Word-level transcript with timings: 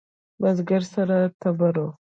بزگر 0.41 0.81
سره 0.93 1.17
تبر 1.41 1.75
و. 1.85 1.87